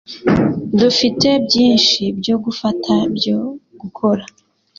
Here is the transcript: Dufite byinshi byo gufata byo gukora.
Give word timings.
Dufite 0.79 1.27
byinshi 1.45 2.01
byo 2.19 2.35
gufata 2.43 2.93
byo 3.15 3.37
gukora. 3.79 4.23